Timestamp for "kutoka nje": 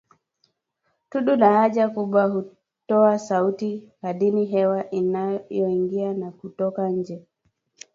6.31-7.25